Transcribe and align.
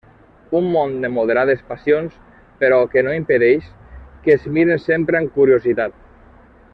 Un 0.59 0.69
món 0.75 0.95
de 1.03 1.11
moderades 1.17 1.59
passions, 1.67 2.15
però 2.63 2.79
que 2.95 3.05
no 3.09 3.13
impedeix 3.19 3.69
que 4.25 4.35
es 4.39 4.51
miren 4.59 4.85
sempre 4.89 5.21
amb 5.21 5.37
curiositat. 5.41 5.99